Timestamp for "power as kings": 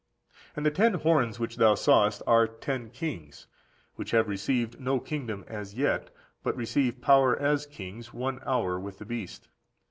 7.01-8.11